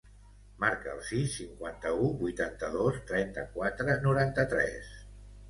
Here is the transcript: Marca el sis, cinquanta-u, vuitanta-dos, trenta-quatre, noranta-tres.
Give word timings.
Marca 0.61 0.93
el 0.95 1.03
sis, 1.09 1.27
cinquanta-u, 1.39 2.07
vuitanta-dos, 2.23 2.99
trenta-quatre, 3.13 4.01
noranta-tres. 4.09 4.91